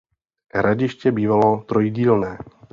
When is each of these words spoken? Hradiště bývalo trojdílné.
Hradiště 0.53 1.11
bývalo 1.11 1.63
trojdílné. 1.65 2.37